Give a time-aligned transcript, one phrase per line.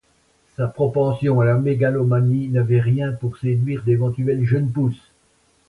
[0.57, 5.11] Sa propension à la mégalomanie n’avait rien pour séduire d’éventuelles jeunes pousses.